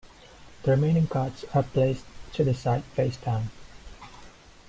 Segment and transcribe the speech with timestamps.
[0.63, 3.51] The remaining cards are placed to the side face down.